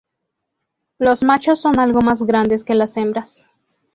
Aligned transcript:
Los 0.97 1.21
machos 1.21 1.61
son 1.61 1.77
algo 1.79 2.01
más 2.01 2.23
grandes 2.23 2.63
que 2.63 2.73
las 2.73 2.97
hembras. 2.97 3.45